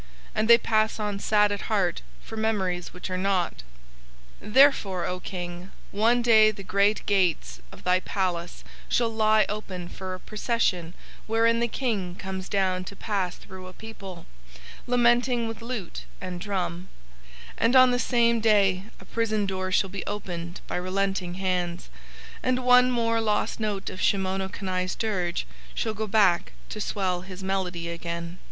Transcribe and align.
and 0.33 0.49
pass 0.63 0.99
on 0.99 1.19
sad 1.19 1.51
at 1.51 1.69
heart 1.69 2.01
for 2.23 2.35
memories 2.35 2.91
which 2.91 3.11
are 3.11 3.19
not. 3.19 3.61
"Therefore, 4.39 5.05
O 5.05 5.19
King, 5.19 5.69
one 5.91 6.23
day 6.23 6.49
the 6.49 6.63
great 6.63 7.05
gates 7.05 7.61
of 7.71 7.83
thy 7.83 7.99
palace 7.99 8.63
shall 8.89 9.11
lie 9.11 9.45
open 9.47 9.87
for 9.87 10.15
a 10.15 10.19
procession 10.19 10.95
wherein 11.27 11.59
the 11.59 11.67
King 11.67 12.15
comes 12.15 12.49
down 12.49 12.83
to 12.85 12.95
pass 12.95 13.35
through 13.35 13.67
a 13.67 13.73
people, 13.73 14.25
lamenting 14.87 15.47
with 15.47 15.61
lute 15.61 16.05
and 16.19 16.41
drum; 16.41 16.89
and 17.55 17.75
on 17.75 17.91
the 17.91 17.99
same 17.99 18.39
day 18.39 18.85
a 18.99 19.05
prison 19.05 19.45
door 19.45 19.71
shall 19.71 19.91
be 19.91 20.03
opened 20.07 20.61
by 20.65 20.77
relenting 20.77 21.35
hands, 21.35 21.89
and 22.41 22.65
one 22.65 22.89
more 22.89 23.21
lost 23.21 23.59
note 23.59 23.87
of 23.91 24.01
Shimono 24.01 24.49
Kani's 24.49 24.95
dirge 24.95 25.45
shall 25.75 25.93
go 25.93 26.07
back 26.07 26.53
to 26.69 26.81
swell 26.81 27.21
his 27.21 27.43
melody 27.43 27.87
again. 27.87 28.39